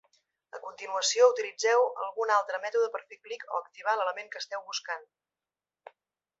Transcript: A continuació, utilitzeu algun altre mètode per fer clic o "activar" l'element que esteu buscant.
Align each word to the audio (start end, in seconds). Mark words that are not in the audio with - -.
A 0.59 0.61
continuació, 0.61 1.27
utilitzeu 1.33 1.85
algun 2.07 2.33
altre 2.37 2.61
mètode 2.65 2.89
per 2.97 3.03
fer 3.13 3.21
clic 3.29 3.47
o 3.53 3.61
"activar" 3.61 3.97
l'element 4.01 4.33
que 4.35 4.45
esteu 4.45 4.67
buscant. 4.73 5.09